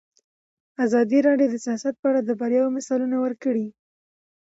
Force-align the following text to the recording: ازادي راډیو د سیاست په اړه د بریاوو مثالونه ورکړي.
ازادي 0.85 1.19
راډیو 1.27 1.47
د 1.51 1.55
سیاست 1.65 1.95
په 2.01 2.05
اړه 2.11 2.21
د 2.23 2.29
بریاوو 2.39 2.75
مثالونه 2.77 3.17
ورکړي. 3.25 3.67